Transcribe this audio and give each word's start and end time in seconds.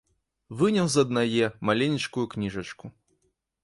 Выняў 0.61 0.87
з 0.95 1.03
аднае 1.03 1.45
маленечкую 1.71 2.25
кніжачку. 2.37 2.85